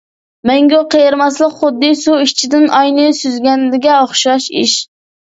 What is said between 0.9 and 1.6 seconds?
قېرىماسلىق